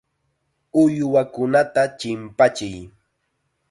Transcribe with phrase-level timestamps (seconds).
[0.81, 2.79] Uywakunata chimpachiy.